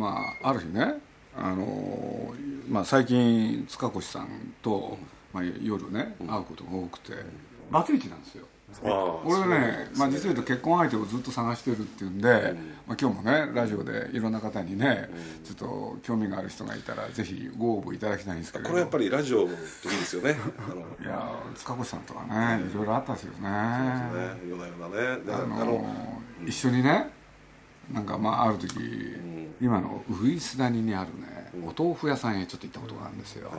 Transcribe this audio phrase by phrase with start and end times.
[0.00, 0.94] まあある日ね
[1.36, 2.34] あの
[2.68, 4.98] まあ、最近塚越さんと、
[5.32, 7.12] まあ、夜ね会うことが多くて
[7.70, 8.46] バツイチなんですよ。
[9.24, 12.20] 俺はね、まあ、実は言うと結婚相手をずっと探してるっていうん。
[12.20, 12.54] で、
[12.86, 15.08] まあ、今日もねラジオでいろんな方にね、
[15.44, 19.48] ちょっと興味がある人がいたらぜひご応募いただきたいんですけどこれやっぱりラジオの
[19.82, 20.36] 時ですよね。
[21.00, 22.24] いや塚越さんとは
[22.58, 23.48] ねいろいろあったですよね。
[24.12, 24.50] そうですね。
[24.50, 25.62] 夜な夜なね。
[25.62, 25.84] あの
[26.46, 27.10] 一緒にね
[27.92, 28.78] なんかまあある時、
[29.60, 33.52] 今のウグイス谷にあるねお豆腐屋さんへちょっと行ったことがあるんですよ、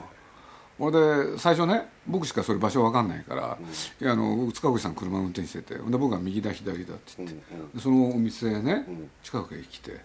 [0.80, 3.58] ほれで最初ね僕しかそれ場所分かんないから
[4.02, 8.86] 「いやあの塚越さん車運転しててで僕は右だ左だ」って言って、そのお店へね、
[9.24, 10.02] 近くへ来て、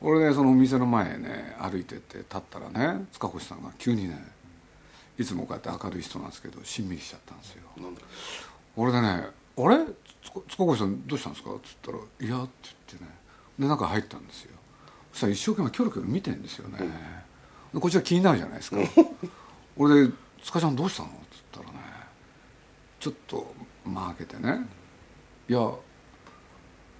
[0.00, 4.24] 俺ねそのお店の前へね歩いてって立ったらね塚越さんが急にね
[5.18, 7.62] いつもこうやって明るい人なんですけどしんみりしちゃったんですよ。
[8.76, 9.08] 俺でね
[9.58, 9.78] 「あれ？
[10.50, 12.52] 塚越さんどうしたんですか?」っつったら「いや」って
[12.92, 13.10] 言ってね。
[13.58, 14.50] で中入ったんですよ
[15.16, 16.78] そ一生懸命キョロキョロ見てんですよね、
[17.72, 18.76] うん、こちら気になるじゃないですか。
[19.78, 20.12] 俺で
[20.44, 21.78] 「塚ちゃんどうしたの?」っつったらね
[23.00, 23.54] ちょっと
[23.86, 24.66] 間開けてね
[25.48, 25.72] 「いや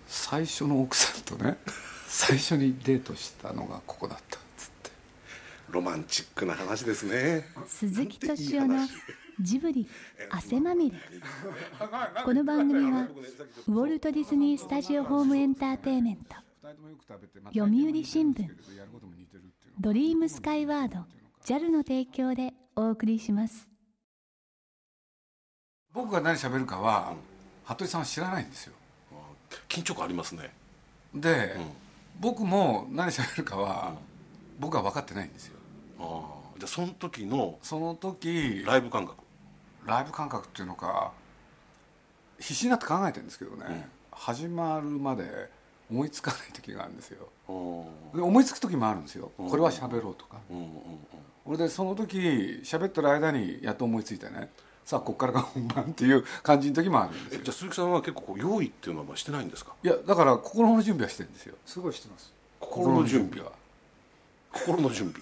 [0.06, 1.58] 最初の奥さんとね
[2.08, 4.90] 最初にデートしたのがここだった」っつって。
[5.68, 7.46] ロマンチックな話ですね。
[7.66, 8.88] 鈴木敏夫の
[9.40, 9.86] ジブリ
[10.30, 10.96] 汗まみれ。
[12.24, 13.08] この番組は
[13.66, 18.44] ウォルト・ディズニー・スタジオ・ホーム・エンターテイメント読売新聞。
[19.78, 21.04] ドリームスカイワード
[21.44, 23.70] JAL の提供でお送りします。
[25.92, 27.14] 僕が何喋るかは、
[27.64, 28.72] 服部さんは知らないんですよ。
[29.68, 30.50] 緊張感ありますね。
[31.14, 31.66] で、うん、
[32.18, 33.96] 僕も何喋るかは、うん、
[34.58, 35.58] 僕は分かってないんですよ。
[36.00, 39.22] ああじゃあその時のその時ライブ感覚。
[39.86, 41.12] ライブ感覚っていうのか
[42.40, 45.54] 必死になって考えてるんですけどね、うん、始まるまで
[45.90, 47.28] 思いつかない時があるんですよ。
[48.14, 49.30] で思いつく時もあるんですよ。
[49.36, 50.38] これは喋ろうとか。
[51.44, 52.18] 俺でその時
[52.64, 54.50] 喋ってる間にやっと思いついてね。
[54.84, 57.40] さあここからが本番っていう感じの時もあるんですよ。
[57.44, 59.72] じゃあ鈴木さんは結構こう用意っていうのはしてないんですか？
[59.82, 61.54] いやだから心の準備はしてるんですよ。
[61.66, 62.32] すごいしてます。
[62.60, 63.52] 心の準備は？
[64.52, 65.20] 心の準備。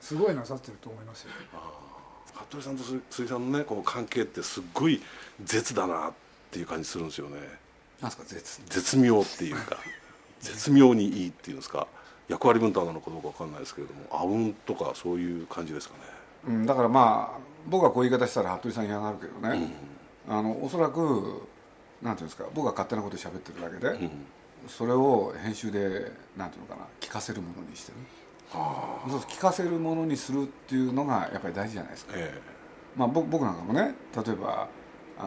[0.00, 1.30] すごいなさってると思いますよ。
[2.34, 5.02] 服部さんと鈴木さんのねこの関係ってすっごい
[5.44, 6.12] 絶だなっ
[6.50, 7.36] ていう感じするんですよね
[8.00, 9.76] なんですか絶絶妙っていうか
[10.40, 11.86] 絶妙にいいっていうんですか
[12.28, 16.00] 役割分担なのかどうか分かんないですけれどもあうんとかそういう感じですかね、
[16.48, 19.72] うん、だからまあ僕はこういう言い方したら服部さん嫌がるけどね、
[20.28, 21.48] うん、あのおそらく
[22.02, 24.10] なんていうんですか僕が勝手なこと喋ってるだけで、うん、
[24.68, 27.98] それを編集でなんていうのかな聞かせるものにしてる。
[28.50, 32.40] 聞かせるものにするっていうのがやっぱり大事じゃないですか、ええ、
[32.96, 34.68] まあ、僕なんかもね例えば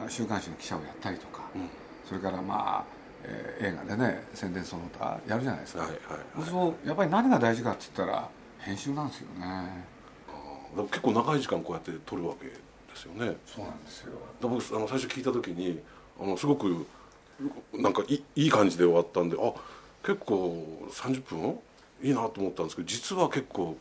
[0.08, 1.70] 週刊誌の記者をやったりとか、うん、
[2.11, 2.85] それからまあ、
[3.23, 8.27] えー、映画でね宣伝その他やるじゃないですか、はいはいやっぱり何が大事かって言ったら
[8.59, 9.85] 編集なんですよね。
[10.75, 12.55] 結構長い時間こうやって撮るわけで
[12.95, 13.38] すよね。
[13.45, 14.11] そうなんですよ。
[14.41, 15.79] 僕あの最初聞いた時に
[16.19, 16.85] あのすごく
[17.73, 19.53] なんかいいい感じで終わったんであ
[20.05, 21.59] 結構30分
[22.03, 23.78] いいなと思ったんですけど実は結構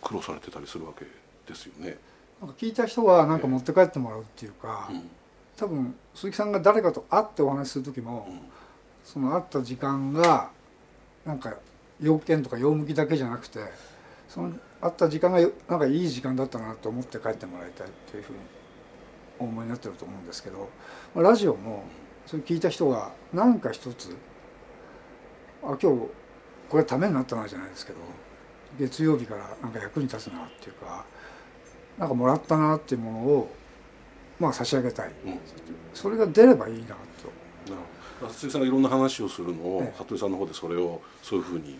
[0.00, 1.04] 苦労されてたりするわけ
[1.46, 1.98] ですよね。
[2.40, 5.02] なんか聞いた人はなんか持って帰ってもらうっていうか、うん、
[5.56, 8.40] 多分鈴木さんが誰かと会ってお話しする時も、うん、
[9.04, 10.50] その会った時間が
[11.24, 11.54] なんか
[12.00, 13.60] 要件とか用向きだけじゃなくて
[14.28, 18.38] その会った時間がなんかいい時間だったなと思って帰ってもらいたいっていうふうに
[19.38, 20.68] お思いになってると思うんですけど
[21.14, 21.84] ラジオも
[22.26, 24.16] それ聞いた人が何か一つ
[25.62, 26.08] あ今日
[26.68, 27.98] これためになったなじゃないですけど
[28.78, 31.04] 月曜日からなんか役に立つなっていうか
[31.98, 33.50] なんかもらったなっていうものを
[34.40, 35.38] まあ差し上げたい、うん、
[35.92, 36.94] それが出ればいいなと。
[38.30, 41.78] 鈴木さんがいろんな話をするのを、服部さんの方でそれをそういうふうに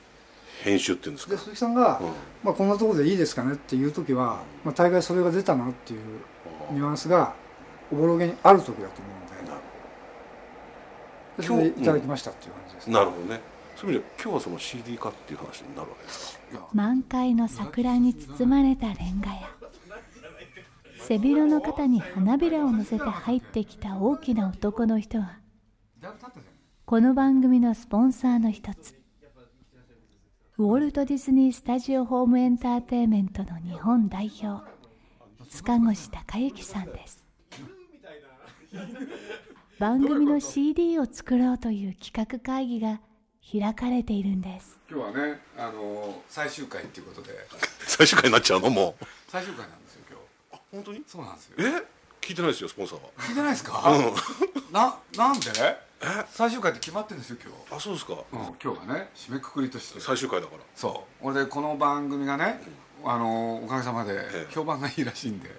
[0.62, 1.32] 編集っていうんですか？
[1.32, 2.06] で鈴木さんが、うん、
[2.42, 6.00] まあ、こんなところでいいですかねっていう時は、まあ、大概それが出たなっていう
[6.72, 7.34] ニュアンスが
[7.90, 9.24] おぼろげにある時だと思うんで。
[11.36, 13.40] 今日いただきましたっていう感じです、ね、なるほどね。
[13.74, 16.68] そういう意味で今日はその CD 化っていう話になるわけですか？
[16.72, 19.50] 満開の桜に包まれたレンガ屋
[21.06, 25.38] 背広の肩に花びらを乗せて入ってきた大きな男の人は
[26.86, 28.94] この番組のスポンサーの一つ
[30.56, 34.64] ウォルト・ディズニー・スタジオ・ホーム・エンターテインメントの日本代表
[35.50, 37.26] 塚越隆之さんです。
[39.78, 43.00] 番組の CD を作ろうという企画会議が
[43.52, 44.78] 開かれているんです。
[44.90, 47.32] 今日はねあの最終回っていうことで。
[47.86, 48.70] 最終回になっちゃうの？
[48.70, 49.04] もう。
[49.28, 49.83] 最終回なんですよ。
[49.83, 49.83] 今日あ
[50.74, 51.02] 本当に？
[51.06, 51.54] そうなんですよ。
[51.58, 51.86] え？
[52.20, 53.08] 聞いてないですよスポンサーは。
[53.18, 54.72] 聞いてないですか、うん。
[54.72, 55.50] ななんで？
[55.58, 55.76] え？
[56.30, 60.00] 最終回って決まってるんですよ今あそうですか、日、うん、今日がね締めくくりとして。
[60.00, 60.62] 最終回だから。
[60.74, 61.26] そう。
[61.26, 62.60] 俺でこの番組がね
[63.04, 64.52] あのおかげさまでええ。
[64.52, 65.50] 評判がいいらしいんで。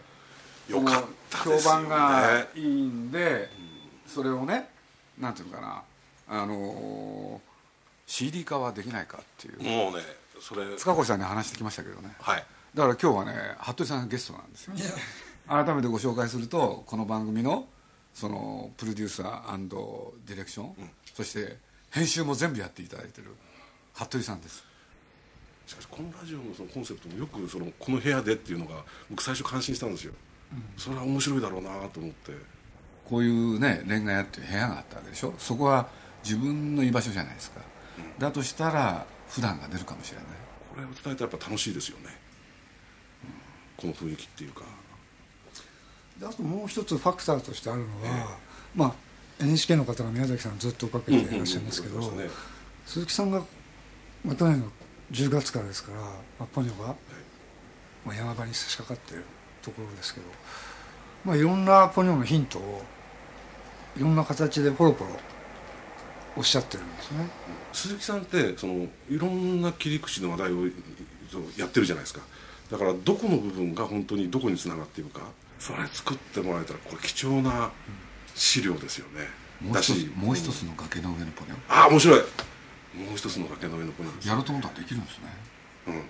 [0.69, 1.83] よかったですよね。
[1.83, 3.50] 評判がいいんで
[4.07, 4.69] それをね
[5.19, 5.83] なんていうのかな。
[6.27, 7.39] あの
[8.07, 9.62] CD 化はできないかっていう。
[9.62, 10.03] もうね
[10.41, 10.75] それ。
[10.75, 12.15] 塚越さんに話してきましたけどね。
[12.19, 12.44] はい
[12.75, 13.31] だから今日はね
[13.62, 14.74] 服部さんがゲストなんですよ
[15.48, 17.68] 改めてご紹介するとこの番組の
[18.13, 19.69] そのプロデューサー
[20.27, 20.74] ディレクション、
[21.13, 21.57] そして
[21.92, 23.27] 編集も全部やっていただいてる
[23.94, 24.66] 服部さんです。
[25.66, 30.13] しかしこのラジオのそのコンセプトもよくそのこの部屋でっていうのが僕最初感心したんですよ、
[30.75, 32.33] それは面白いだろうなと思って。
[33.06, 35.33] こういうね恋愛屋っていう部屋があったわけでしょ？
[35.38, 35.88] そこは
[36.24, 37.62] 自分の居場所じゃないですか、
[38.19, 40.25] だとしたら普段が出るかもしれない。
[40.74, 42.18] これを伝えたらやっぱ楽しいですよね、
[43.77, 44.62] この雰囲気っていうか。
[46.19, 48.38] であともう一つファクターとしてあるのは、
[48.74, 49.06] まあ
[49.44, 52.30] NHK の方が宮崎さんずっと追っかけていらっしゃいますけど、うんうんね。
[52.86, 53.44] 鈴木さんが、
[54.24, 54.68] まあ、去年の
[55.12, 56.12] 10月からですから、ま
[56.42, 56.95] あ、ポニョが、
[58.06, 59.25] まあ、山場に差し掛かっている
[59.62, 60.27] ところですけど、
[61.25, 62.83] まあ、いろんなポニョのヒントを
[63.98, 65.12] いろんな形でポロポロ
[66.38, 67.30] おっしゃってるんですね。
[67.72, 70.66] 鈴木さんってそのいろんな切り口の話題を
[71.57, 72.22] やってるじゃないですか
[72.69, 75.21] だからどこの部分が本当にどこにつながっているか
[75.59, 77.71] それ作ってもらえたらこれ貴重な
[78.33, 79.27] 資料ですよね、
[79.62, 79.94] もうだし。
[79.94, 81.56] 一つもう一つの崖の上のポニョ。
[81.69, 82.19] ああ面白い。
[82.19, 82.25] も
[83.13, 85.25] う一つの崖の上のポニョやろうと思ったらできるんですね。
[85.88, 86.01] うん、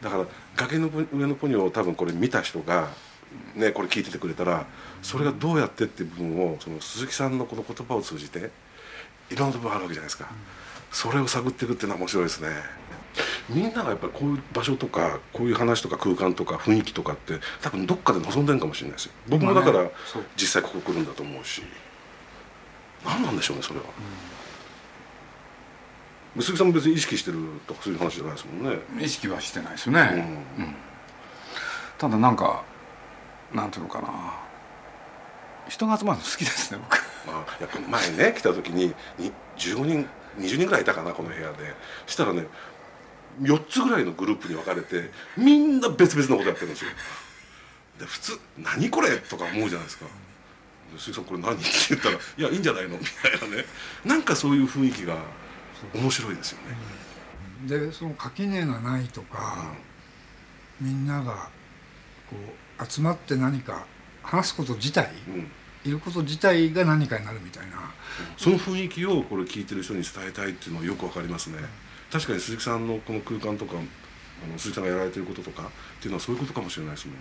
[0.00, 0.26] だから
[0.56, 2.90] 崖の上のポニョを多分これ見た人が、
[3.54, 4.66] ね、これ聞いててくれたら
[5.02, 8.50] それがどうやってっていう部分をその鈴木さんのこの言葉を通じて
[9.30, 10.28] いろんな部分あるわけじゃないですか、
[10.90, 12.48] それを探っていくっていうのは面白いですね
[13.48, 19.12] みんながやっぱりこういう場所とかこういう話とか空間とか雰囲気とかって多分どっかで望んでるかもしれないですよ。
[19.28, 19.90] 僕もだから
[20.36, 21.62] 実際ここ来るんだと思うし。
[23.04, 23.86] 何なんでしょうねそれは、
[26.36, 28.78] 鈴木さんも別に意識してるとかそういう話じゃないですもんね。
[29.00, 30.24] 意識はしてないですよね、
[30.58, 30.74] うん。
[31.98, 32.64] ただなんか
[33.52, 34.08] なんていうのかな。
[35.68, 36.98] 人が集まるの好きですね僕。
[37.26, 40.08] まあ、やっぱ前ね来た時にに15人
[40.38, 41.74] 20人ぐらいいたかなこの部屋で。
[42.06, 42.46] したらね
[43.40, 46.90] 4つぐらいのグループに分かれてみんな別々のことやってるんですよ。
[47.98, 50.06] で普通「何これ?」とか思うじゃないですか
[50.98, 53.64] 「鈴木さんこれ何?」って言ったら「いやいいんじゃないの?」みたいなね。
[54.04, 55.16] なんかそういう雰囲気が
[55.94, 56.76] 面白いですよね。
[57.66, 59.72] でその垣根がないとか、
[60.80, 61.48] みんなが
[62.28, 62.36] こ
[62.80, 63.86] う集まって何か
[64.22, 65.50] 話すこと自体、うん。
[65.84, 67.92] いること自体が何かになるみたいな。
[68.36, 71.58] その雰囲気をこれ聞いてる人に伝えたいっていうのはよくわかりますね
[72.12, 75.66] 確かに鈴木さんのこの空間とかあの鈴木さんがやられてることとかっ
[75.98, 77.12] ていうのはそういうことかもしれないですね。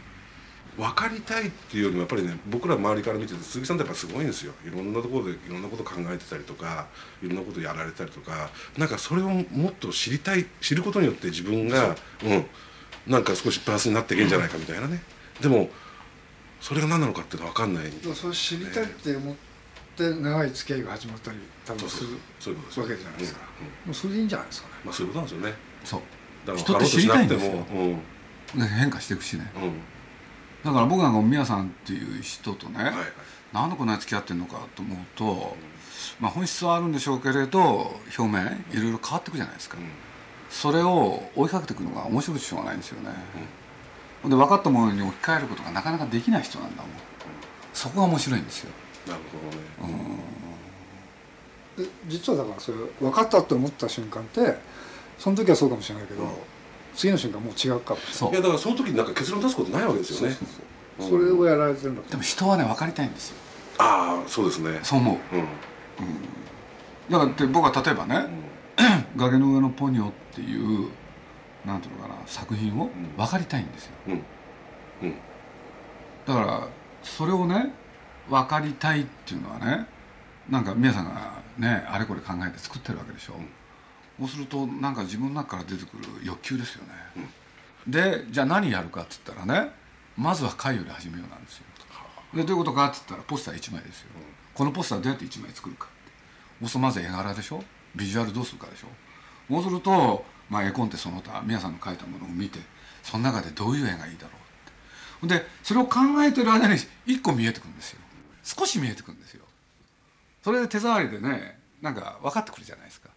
[0.78, 4.54] 分かりたいっていうよりもやっぱりね僕ら周りから見てて鈴木さんってやっぱすごいんですよ。
[4.66, 6.88] いろんなところでいろんなこと考えてたりとか
[7.22, 12.46] いろんなことやられたりとかなんかそれをもっと知りたい知ることによって自分がうん
[13.08, 15.02] なんか少しプラスになっていけんじゃないかみたいなね。
[15.42, 15.70] でも
[16.62, 17.92] それが何なのかっていうのは分かんない。
[18.16, 19.36] それ知りたいって思っ
[20.14, 23.72] て長い付き合いが始まったり多分するそういうことですわけじゃないですか、うんうん。
[23.88, 25.58] もうそれでいいんじゃないですかねまあそういうことなんですよね。
[25.84, 26.02] そう。
[26.46, 27.52] だから人って知りたいんですよ。
[27.52, 27.90] うん。
[28.60, 29.52] ね変化していくしね。
[29.56, 29.74] うん。
[30.64, 32.96] だから僕なんかも宮さんっていう人とね、はいはい。
[33.54, 35.58] なんでこんなに付き合ってるのかと思うと、
[36.22, 39.78] まあ、本質はあるんでしょうけれど表面いろいろ変わっていくじゃないですか、
[40.50, 43.10] それを追いかけていくのが面白くてしょうがないんですよね、
[44.24, 46.92] で分かったものに置き換えることがなかなかできない人なんだもん。
[47.74, 48.72] そこが面白いんですよ
[49.08, 49.20] なる
[49.80, 50.22] ほどね。
[51.78, 54.58] で実はだからそれ分かったって思った瞬間って
[55.18, 56.24] その時はそうかもしれないけど、
[56.96, 58.16] 次の瞬間もう違うかもしれない。
[58.16, 58.32] そう。
[58.32, 60.38] いやだからその時になんか結論出すことないわけですよね。
[61.00, 63.38] それをやられてるんだとでも人はね分かりたいんですよ。
[63.78, 64.80] ああそうですね。
[64.84, 65.36] そう思う。
[65.36, 65.48] うん。
[67.10, 68.28] だからって僕は例えばね
[69.16, 70.90] 「崖の上のポニョ」っていう
[71.66, 73.92] なんていうのかな作品を分かりたいんですよ。
[74.10, 74.24] うん。
[75.04, 75.16] うん。
[76.26, 76.68] だから
[77.04, 77.74] それをね
[78.32, 79.86] 分かりたいっていうのはね
[80.50, 83.34] なんか皆さんがねあれこれ考えて作ってるわけでしょ、
[84.20, 86.92] そうするとなんか自分の中から出てくる欲求ですよね、
[87.86, 89.72] でじゃあ何やるかっつったらね
[90.18, 91.66] まずは回より始めようなんですよ。
[92.34, 94.08] でどういうことかって言ったらポスター1枚ですよ、
[94.54, 95.88] このポスターどうやって1枚作るか
[96.62, 97.62] そうするとまず絵柄でしょ。
[97.94, 98.88] ビジュアルどうするかでしょ。
[99.50, 102.60] そうすると、まあ、絵コンテその他皆さんの描いたものを見て
[103.04, 104.30] その中でどういう絵がいいだろ
[105.24, 105.40] うって。
[105.40, 108.01] でそれを考えてる間に1個見えてくるんですよ
[108.44, 109.46] 少し見えてくるんですよ。
[110.44, 113.10] それで手触りでねなんか分かってくるじゃないですか。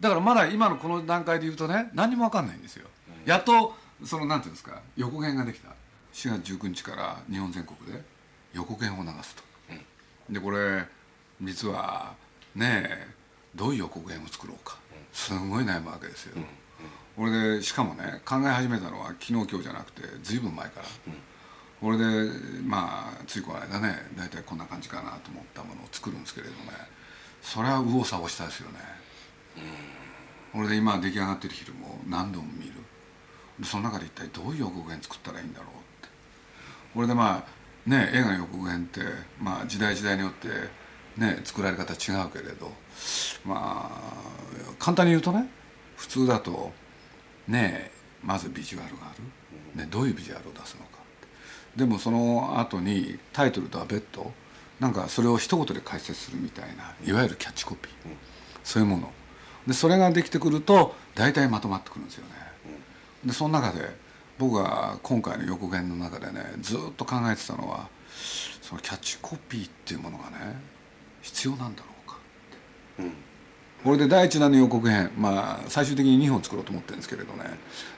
[0.00, 2.86] だからまだ今のこの段階で言うとね何にも分かんないんですよ。
[3.24, 5.68] やっとそのなんていうんですか予告編ができた。
[6.12, 8.02] 4月19日から日本全国で
[8.54, 9.42] 予告編を流すと、
[10.30, 10.84] でこれ
[11.42, 12.14] 実は
[12.54, 13.06] ねえ
[13.54, 14.78] どういう予告編を作ろうか。
[15.12, 16.36] すごい悩むわけですよ、
[17.16, 20.86] これでしかもね考え始めたのは昨日今日じゃなくて随分前から、
[21.80, 22.04] これで
[22.64, 26.56] まあついこの間ね大体こんな感じかなと思ったものを作るんですけれどね
[27.42, 28.78] それは右往左往したですよね、
[30.52, 32.72] これで今出来上がってるフィルムを何度も見る。
[33.62, 35.70] その中で一体どういう予告編作ったらいいんだろうっ
[36.02, 36.08] て。
[36.92, 39.00] これでまあね映画の予告編って、
[39.40, 40.48] まあ、時代時代によって
[41.16, 42.72] ね作られ方違うけれど
[43.44, 45.48] まあ簡単に言うとね
[45.96, 46.72] 普通だと
[47.48, 47.90] ね
[48.22, 49.14] まずビジュアルがあ
[49.76, 50.98] る、ね、どういうビジュアルを出すのか
[51.76, 54.32] でもその後にタイトルとは別途
[54.80, 57.92] なんかそれを一言で解説するみたいないわゆるキャッチコピー、
[58.64, 59.10] そういうもの。
[59.66, 62.32] でそれができてくると大体まとまってくるんですよね。
[63.24, 63.96] でその中で
[64.38, 67.88] 僕が今回の予告編の中でねずっと考えてたのは
[68.62, 70.36] そのキャッチコピーっていうものがね
[71.22, 73.12] 必要なんだろうかって、うん、
[73.82, 77.44] これで第1弾の予告編まあ最終的に2本作ろうと思ってるんですけれどね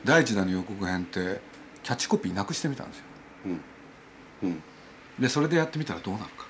[0.04, 1.40] 第1弾の予告編って
[1.82, 3.04] キャッチコピーなくしてみたんですよ、
[3.44, 3.60] うん。
[4.40, 4.62] うん、
[5.18, 6.46] でそれでやってみたらどうなるか、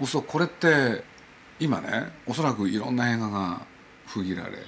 [0.00, 1.04] うん、そうこれって
[1.60, 3.60] 今ねおそらくいろんな映画が
[4.06, 4.58] 封切られ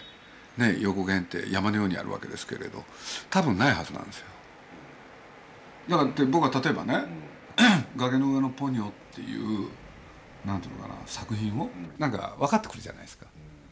[0.59, 2.85] ね、予告編って山のようにあるわけですけれど
[3.30, 4.26] 多分ないはずなんですよ。
[5.88, 7.04] だからって僕は例えばね
[7.97, 9.68] 「崖の上のポニョ」っていう
[10.45, 13.26] なんていうのかな作品をなんか分かってくるじゃないですか。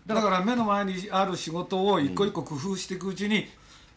[0.06, 3.48] だから目の前にある仕事を一個一個工夫していくうちに、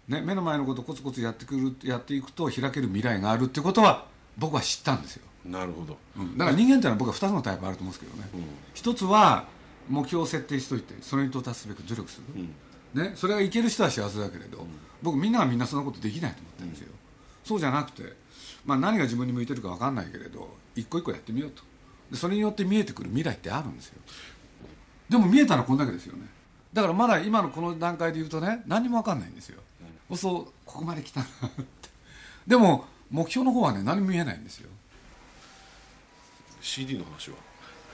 [0.09, 5.23] ね、目の前のことコツコツやってくるやっていくと開ける未来があるってことは僕は知ったんですよ。
[5.45, 9.47] なるほど、うん、だから人間っていうのは僕は2つのタイプあると思うんですけどね、うん、一つは
[9.87, 12.41] 目標を設定しといてそれに到達すべく努力する、
[12.95, 13.03] うん。
[13.03, 14.65] ね、それがいける人は幸せだけれど、
[15.01, 16.87] 僕みんながみんなそんなことできないと思ってるんですよ、
[17.43, 18.13] そうじゃなくて、
[18.65, 21.63] まあ、何が自分に向いてるか分かんないけれど一個一個やってみようと。
[22.11, 24.01] でそれによって見えてくる未来ってあるんですよ。
[25.07, 26.27] でも見えたのはこんだけですよね。
[26.73, 29.59] だからまだ今のこの段階で言うとね何にも分かんないんですよ、
[30.09, 31.89] うん、そうここまで来たなって。
[32.47, 34.69] でも目標の方はね何も見えないんですよ。
[36.61, 37.37] CD の話は。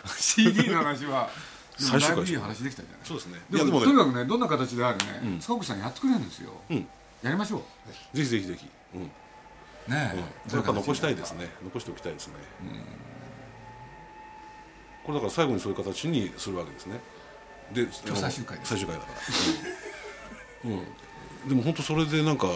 [0.18, 1.30] CD の話は
[1.78, 2.28] 最初から。
[2.28, 3.02] いい話できたじゃない。
[3.04, 3.42] そうですね。
[3.50, 5.40] でもとにかくねどんな形であれね。
[5.40, 6.52] 塚越さんやってくれるんですよ。
[7.22, 7.64] やりましょ
[8.14, 8.18] う。
[8.18, 8.66] ぜひぜひぜひ。
[9.88, 10.14] ね
[10.52, 10.56] え。
[10.56, 11.50] やっぱ残したいですね。
[11.64, 12.34] 残しておきたいですね。
[15.04, 17.00] これだから最後にそういう形にするわけですね。
[17.72, 19.08] で今日最終回最終回だか
[20.64, 20.72] ら。
[20.72, 20.88] うん
[21.48, 22.48] でも本当それでなんか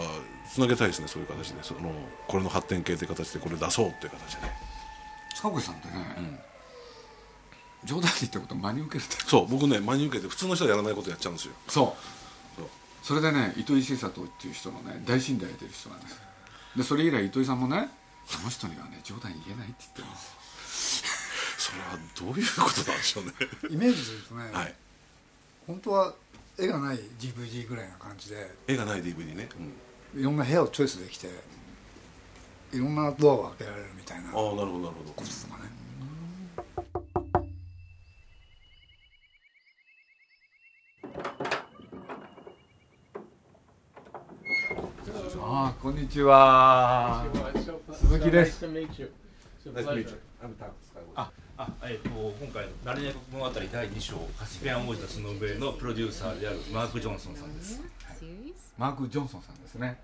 [0.52, 1.64] つなげたいですねそういう形で。
[1.64, 1.92] その
[2.28, 4.42] これの発展系という形でこれ出そうっていう形で。
[5.36, 6.42] 塚越さんってね
[7.86, 11.54] 冗談で言ったこと真に受けるそう僕ね真に受けて普通の人はやらないことやっちゃうんですよ。
[11.68, 12.20] そう。
[13.04, 16.22] それでね糸井重里っていう人のね大信頼を得てる人なんです。
[16.76, 17.90] でそれ以来糸井さんもね
[18.26, 21.04] その人にはね冗談言えないって言ってるんです。
[21.58, 23.32] それはどういうことなんでしょうね。
[23.70, 24.76] イメージするとね、はい、
[25.68, 26.14] 本当は
[26.60, 28.52] 絵がない DVD ぐらいな感じで。
[28.68, 29.48] 絵がない DVD ね、
[30.14, 31.28] うん、いろんな部屋をチョイスできて
[32.74, 34.28] いろんなドアを開けられるみたいな。
[34.28, 35.12] ああなるほどなるほど。
[35.16, 35.70] こととかね。
[45.42, 47.26] あこんにちは。
[47.94, 48.66] 鈴木です。
[51.16, 57.82] あ、あ、えっ、と今回のナルニア物語第2章カスピアン王子たちの上のプロデューサーであるマークジョンソンさんです。
[58.78, 59.98] マーク・ジョンソンさんですね。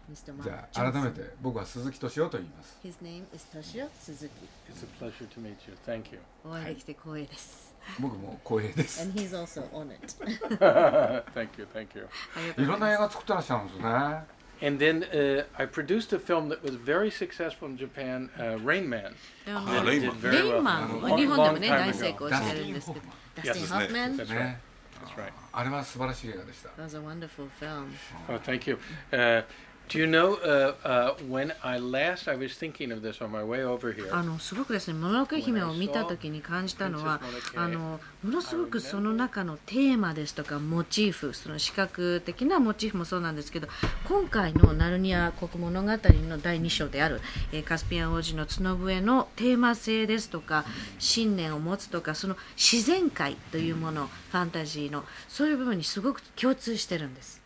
[0.44, 2.78] じゃあ改めて僕は鈴木敏夫と言います。
[2.84, 4.30] His name is Toshio Suzuki.
[4.70, 5.78] It's a pleasure to meet you.
[5.88, 6.20] Thank you.
[6.44, 7.74] お会いできて光栄です。
[8.02, 9.02] 僕も光栄です。
[9.02, 10.14] And he's also on it.
[11.34, 12.10] thank you, thank you.
[12.62, 14.35] いろんな映画作ってらっしゃるんですね。
[14.63, 19.15] And then uh, I produced a film that was very successful in Japan, uh, Rain Man.
[19.49, 20.13] Ah, Rain Man.
[20.21, 21.17] Very well.
[21.17, 23.07] 日本でもね大成功してるんですけど。
[23.37, 24.17] Dustin Hoffman.
[24.17, 24.57] That's right.
[25.01, 25.33] That's right.
[25.53, 26.69] あれは素晴らしい映画でした。
[26.71, 27.95] That was a wonderful film.
[28.29, 28.79] Oh, thank you.
[29.11, 29.43] Uh,
[29.88, 33.44] Do you know uh, uh, when I last I was thinking of this on my
[33.44, 34.14] way over here?
[34.14, 37.22] あのすごくですね「もののけ姫」を見た時に感じたのは
[37.56, 43.68] あのものすごくその中のテーマですとかモチーフその視覚的なモチーフもそうなんですけど
[44.08, 50.66] 今回の「ナルニア国物語」の第2章である、えーカスピアン王子の角笛のテーマ性ですとか
[51.00, 57.42] 信念を持つとかその自然界というものファンタジーのそういう部分にすごく共通してるんです。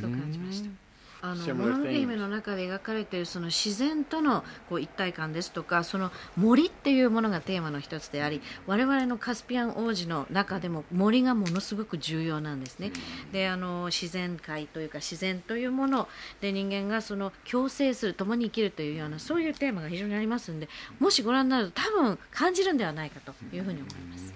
[0.00, 0.81] そう感じました。
[1.22, 12.90] あのもののけ姫の中で描かれているその自然とのこう一体感ですとかその森っていうものがテーマの一つであり我々のカスピアン王子の中でも森がものすごく重要なんですね。
[13.30, 16.08] であの自然界というか自然というもの
[16.40, 24.31] で人間がその共生する共に生きるというようなそういうテーマが非常にありますんでもしご覧になると多分感じるんではないかというふうに思います。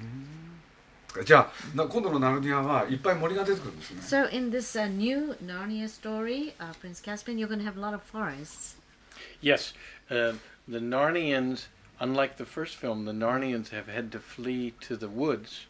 [1.25, 7.77] じゃあな今度のナルニアはいっぱい森が出てくるんですね So in this uh, new Narnia story, uh, Prince Caspian, you're going to have
[7.77, 8.75] a lot of forests.
[9.41, 9.73] Yes,
[10.09, 10.33] uh,
[10.67, 11.67] the Narnians,
[11.99, 15.65] unlike the first film, the Narnians have had to flee to the woods,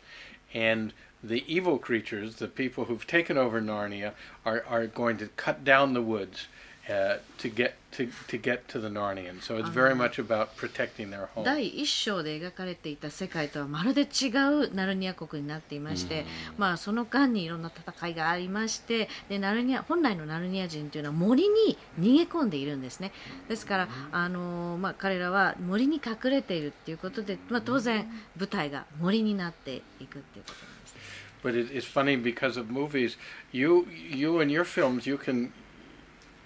[0.53, 0.93] and
[1.23, 4.13] the evil creatures, the people who've taken over Narnia,
[4.45, 6.47] are, are going to cut down the woods
[6.88, 9.42] Uh, to get to, to get to the Narnians.
[9.42, 11.44] So it's very much about protecting their home.
[11.44, 16.24] 第一章で描かれていた世界とはまるで違うナルニア国になっていまして、
[16.58, 23.12] まあ、その間にいろんな戦いがありましてでナルニア本来のナルニア人というのは森に逃げ込んでいるんですね
[23.48, 28.06] ですから、あのーまあ、彼らは森に隠れているっていうことで、まあ、当然
[28.38, 30.96] 舞台が森になっていくっていうことなんです。
[31.42, 33.16] But it, it's funny because of movies.
[33.52, 35.52] You you in your films you can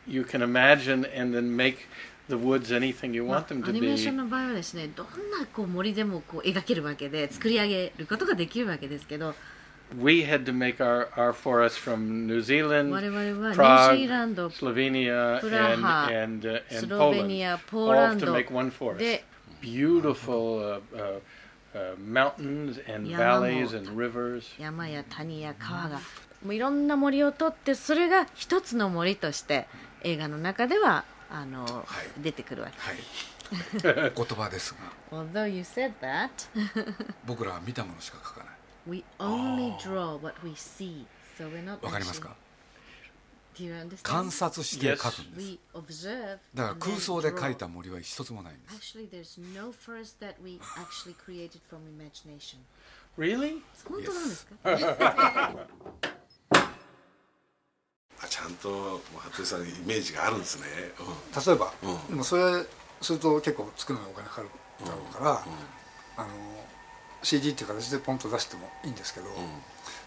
[0.06, 1.86] you can imagine and then make
[2.30, 3.70] the woods anything you want them to be.
[3.70, 9.34] アニメーションの場合はですね、どんなこう森でもこう描けるわけで作り上げることができるわけですけど。
[10.00, 12.92] We had to make our, our forests from New Zealand,
[13.56, 13.98] Prague,
[14.52, 16.88] Slovenia, and, and, uh, and
[17.66, 19.24] Poland, all to make one forest.
[19.60, 21.18] Beautiful uh, uh,
[21.76, 24.44] uh, mountains and valleys and rivers.
[24.60, 26.00] 山や谷や川が、
[26.44, 29.54] もういろんな森を取って、それが一つの森として。
[29.54, 29.89] Mm -hmm.
[30.02, 31.84] 映画の中ではあの、は
[32.18, 34.78] い、出てくるわけ、はい、 言葉ですが。
[37.26, 38.54] 僕らは見たものしか書かない。
[38.86, 39.04] We、
[41.86, 42.36] わかりますか？
[44.02, 45.46] 観察して書くんです。
[46.54, 48.76] だから空想で描いた森は一つもないんです。
[58.40, 59.00] ちゃんともう
[59.30, 60.64] 服部さんイメージがあるんですね、
[60.98, 62.08] う例えば、うん。
[62.08, 62.64] でもそれ
[63.02, 64.48] すると結構作るのにお金かかる
[64.84, 65.42] だろうから、
[66.16, 66.28] あの
[67.22, 69.26] CD っていう形でポンと出してもいいんですけど、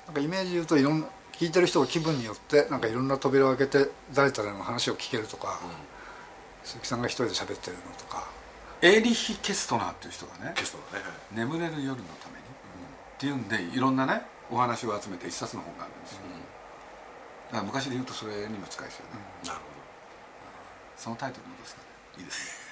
[0.08, 5.60] なんかイメージ言うといろんな聞いてる人が気分によってなんかいろんな扉を開けて誰とでも話を聞けるとか、
[6.64, 8.28] 鈴木さんが一人で喋ってるのとか。
[8.82, 12.44] エーリッヒ・ケストナーっていう人がねゲストだね、「眠れる夜のために」
[13.16, 16.20] っていうんでいろんなねお話を集めて一冊の本があるんですよ、
[17.54, 19.66] だから昔で言うとそれにも近いですよね、なるほ
[20.98, 22.66] そのタイトルもどうですかねどいいです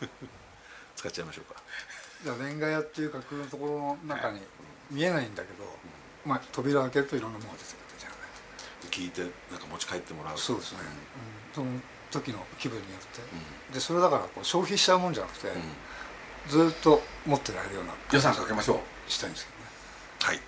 [0.00, 0.08] ね。
[0.96, 1.60] 使っちゃいましょうか。
[2.24, 4.40] じゃあレンガ屋っていう架空のところの中に
[4.90, 5.64] 見えないんだけど、
[6.24, 8.18] まあ、扉を開けるといろんなものが出てくるじゃない
[8.90, 9.20] 聞いて
[9.52, 10.38] なんか持ち帰ってもらう。
[10.38, 10.78] そうですね、
[11.56, 13.00] うん、その時の気分によっ
[13.68, 15.48] て、でそれだからこう消費しちゃうもんじゃなくて、
[16.48, 19.10] ずっと持ってられるような予算かけましょう。
[19.10, 19.64] したいんですけどね。
[20.20, 20.42] はい、だ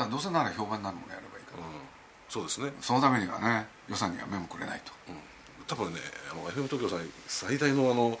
[0.00, 1.72] からどうせなら評判になるものやればいいから、うん、
[2.30, 2.72] そうですね。
[2.80, 4.92] そのためにはね予算には目もくれないと。
[5.66, 6.00] 多分ね
[6.32, 8.18] あの FM 東京さん最大のあの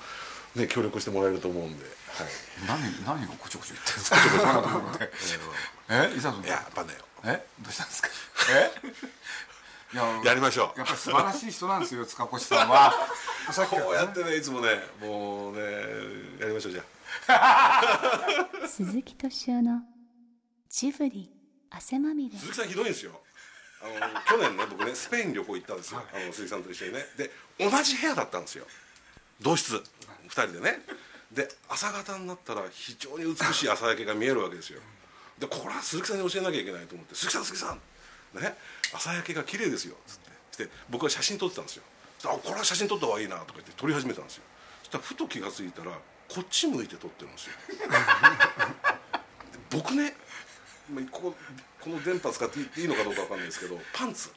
[0.56, 2.26] ね協力してもらえると思うんで、はい。
[2.66, 5.48] 何何をこちょこちょ言ってるんですか
[6.12, 6.94] えいざといややっぱね。
[7.24, 8.08] えどうしたんですか。
[8.50, 8.72] え？
[9.92, 10.78] いややりましょう。
[10.78, 12.92] やっぱり素晴らしい人なんですよ塚越さんは。
[13.52, 14.68] さっきからこうやってねいつもね
[15.00, 15.62] もうね
[16.40, 16.82] やりましょうじゃ
[17.28, 18.46] あ。
[18.68, 19.82] 鈴木敏夫の
[20.68, 21.32] ジブリ
[21.70, 22.38] 汗まみれ。
[22.38, 23.20] 鈴木さんひどいんですよ
[23.82, 27.00] あの去年ね僕ねスペイン旅行行ったんですよ、あの鈴木さんと一緒にね。
[27.16, 28.66] で同じ部屋だったんですよ。
[29.40, 29.76] 同室。
[29.76, 29.82] 2
[30.30, 30.80] 人でね。
[31.32, 34.80] で朝方になったら非常に美しい朝焼けが見えるわけですよ。
[35.38, 38.40] でこれは鈴木さんに教えなきゃいけないと思って「鈴木さん鈴木さん。
[38.40, 38.54] ね。
[38.92, 40.30] 朝焼けが綺麗ですよ」つって。
[40.52, 41.84] して僕は写真撮ってたんですよ。
[42.24, 44.42] あこれは写真撮った方がいいな」とか言って撮り始めたんですよ。
[44.82, 45.92] そしたらふと気が付いたら
[46.28, 47.52] こっち向いて撮ってるんですよ。
[49.52, 50.29] で僕ねまあ
[51.10, 51.34] ここ
[51.80, 54.30] この電波使っていいのかどうかわかんないですけどパンツ。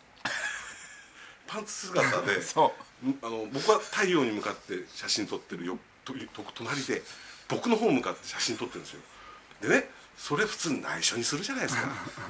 [1.47, 2.73] パンツ姿で そ
[3.05, 3.09] う。
[3.21, 5.77] あの僕は太陽に向かって写真撮ってるよ。
[6.05, 7.01] とと隣で
[7.47, 9.01] 僕の方向かって写真撮ってるんですよ。
[9.61, 11.89] でねそれ普通内緒にするじゃないですか。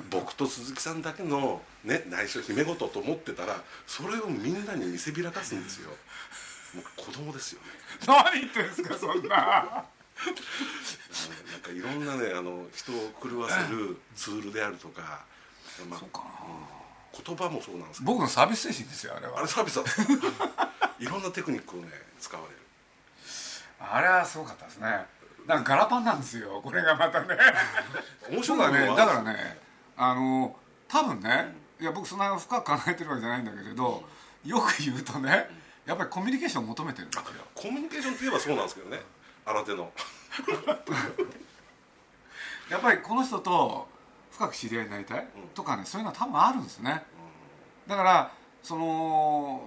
[0.10, 5.90] 僕と鈴木さんだけの、ね、内緒姫事と思ってたらそれをみんなに見せびらかすんですよ。
[6.74, 7.68] もう子供ですよね。
[8.08, 9.86] 何言ってんですかそんな
[11.52, 15.26] なんかいろんなねあの人を狂わせるツールであるとか、
[15.90, 16.20] まあ、そうか。
[16.20, 16.26] な、
[17.24, 18.12] 言葉もそうなんですけど。
[18.12, 19.40] 僕のサービス精神ですよあれは。
[19.40, 19.84] あれサービスだ
[21.00, 22.60] いろんなテクニックをね使われる。
[23.80, 25.06] あれはすごかったですね。
[25.46, 26.62] なんかガラパンなんですよ。
[26.64, 27.38] これがまたね。
[28.30, 28.88] 面白いね。
[28.88, 29.60] だからね
[29.98, 30.56] あの
[30.88, 34.04] 多分ねいや僕そんな深く考えてるわけじゃないんだけれど
[34.46, 35.50] よく言うとね
[35.86, 37.24] やっぱりコミュニケーションを求めてるんですよ。
[37.54, 39.02] コミュニケーションって言えばそうなんですけどね
[39.46, 39.92] 新手の。
[42.70, 43.88] やっぱりこの人と
[44.32, 47.04] 深く知り合いになりたい、とかねそういうのは多分あるんですね、
[47.86, 48.32] だから
[48.64, 49.62] その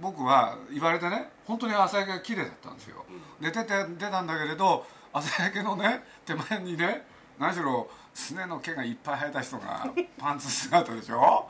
[0.00, 3.04] 僕は言われてね本当に朝焼けが綺麗だったんですよ、
[3.38, 7.06] 寝てて出たんだけれど朝焼けのね手前にね
[7.38, 9.86] 何しろすねの毛がいっぱい生えた人が
[10.18, 11.48] パンツ姿でしょ。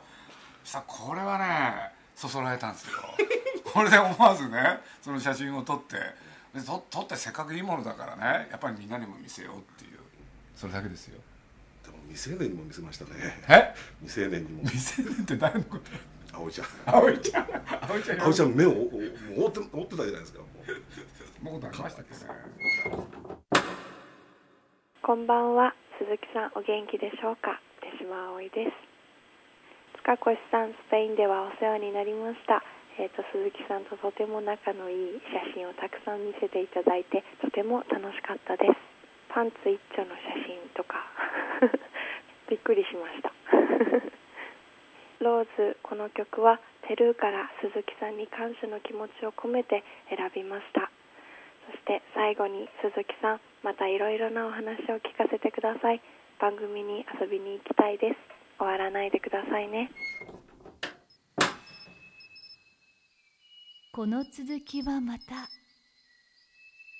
[0.63, 2.97] そしたらこれはねそそられたんですよ。
[3.73, 5.95] これで思わずねその写真を撮って
[6.53, 8.47] で撮撮ってせっかくいいものだからね。
[8.51, 9.99] やっぱりみんなにも見せようっていう。
[10.55, 11.19] それだけですよ。
[11.83, 13.11] でも未成年にも見せましたね。
[13.47, 13.73] え？
[14.01, 14.63] 未成年にも。
[14.63, 16.37] 未成年って誰のこと？
[16.37, 16.67] 葵ちゃん。
[16.85, 17.47] 葵ちゃん。
[17.87, 18.19] 葵ちゃん。
[18.19, 21.59] 葵ちゃん目を覆って覆ってたじゃないですかもう。
[21.59, 22.25] 僕ありましたけどね。
[25.01, 25.73] こんばんは。
[25.99, 27.59] 鈴木さんお元気でしょうか？
[27.79, 28.71] 手島葵です。
[30.03, 32.63] 塚越さんスペインではお世話になりました
[33.01, 38.77] えーと、鈴木さんととても仲のいい写真をたくさん見せていただいてとても楽しかったです。
[39.33, 41.01] パンツ一丁の写真とか。
[42.45, 43.33] びっくりしました。
[45.17, 50.91] ローズこの曲はテルーから鈴木さんに感謝の気持ちを込めて選びました。
[51.71, 56.01] そして最後に鈴木さんまたいろいろなお話を聞かせてください。
[56.37, 58.17] 番組に遊びに行きたいです。
[58.59, 59.89] 終わらないでくださいね。
[63.93, 65.49] この続きはまた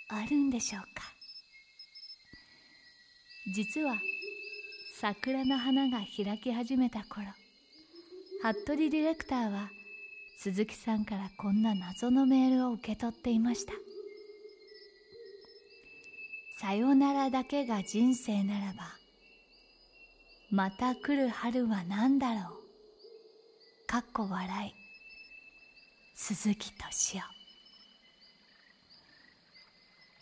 [0.10, 1.04] あるんでしょうか？
[3.56, 3.95] 実は
[4.99, 7.27] 桜の花が開き始めた頃
[8.41, 9.69] 服部ディレクターは
[10.38, 13.71] 鈴木さんからこんな謎のメールを受け取っていました
[16.60, 18.97] 「さよならだけが人生ならば
[20.49, 22.58] また来る春は何だろう」
[23.88, 24.81] かっこ笑い。
[26.24, 27.24] 鈴木敏夫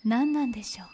[0.06, 0.86] 何なんでしょ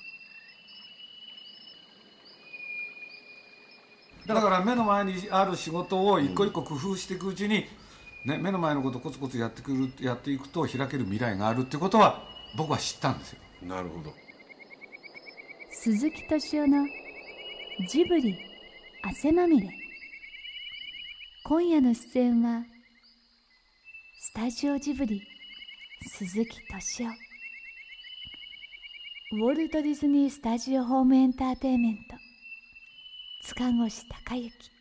[4.26, 4.28] う？
[4.28, 7.66] だから目の前にある仕事を一個一個工夫していくうちに、
[8.26, 12.24] ね、目の前のことコツコツやってくるやっていくと開ける未来があるってことは
[12.58, 13.40] 僕は知ったんですよ。
[13.62, 14.12] なるほど。
[15.70, 16.84] 鈴木敏夫の
[17.88, 18.36] ジブリ
[19.04, 19.70] 汗まみれ。
[21.44, 22.64] 今夜の出演は
[24.28, 25.22] スタジオジブリ
[26.02, 27.12] 鈴木敏夫。
[29.34, 32.16] ウォルト・ディズニー・スタジオ・ホーム・エンターテインメント。
[33.44, 34.72] 塚越隆之。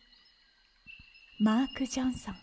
[1.40, 2.35] マーク・ジョンソン。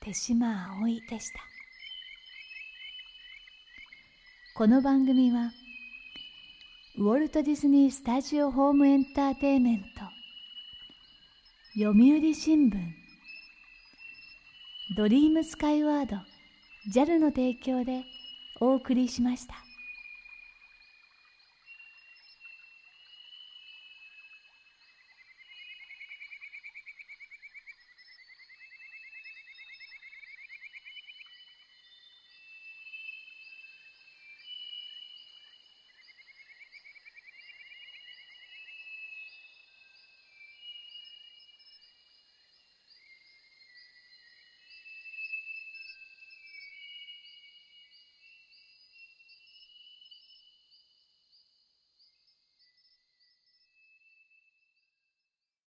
[0.00, 1.40] 手島葵でした。
[4.56, 5.52] この番組は
[6.96, 9.86] ウォルト・ディズニー・スタジオ・ホーム・エンターテインメント。
[11.74, 12.97] 読売新聞
[14.98, 16.16] ドリームスカイワード
[16.92, 18.02] JAL の提供で
[18.60, 19.67] お送りしました。